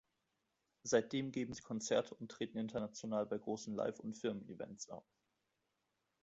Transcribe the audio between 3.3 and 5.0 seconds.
großen Live- und Firmen-Events